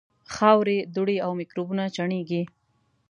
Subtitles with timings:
[0.35, 2.41] خاورې، دوړې او میکروبونه چاڼېږي.